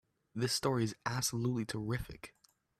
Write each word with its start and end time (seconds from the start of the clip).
This 0.33 0.51
story 0.51 0.83
is 0.85 0.95
absolutely 1.05 1.63
terrific! 1.63 2.33